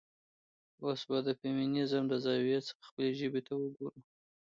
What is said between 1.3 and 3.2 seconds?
فيمينزم له زاويې نه خپلې